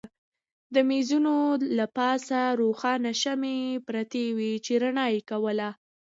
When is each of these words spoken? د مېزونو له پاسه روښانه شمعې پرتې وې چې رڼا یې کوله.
د 0.73 0.75
مېزونو 0.89 1.35
له 1.77 1.85
پاسه 1.97 2.39
روښانه 2.61 3.11
شمعې 3.23 3.81
پرتې 3.87 4.25
وې 4.37 4.53
چې 4.65 4.73
رڼا 4.83 5.05
یې 5.15 5.21
کوله. 5.29 5.69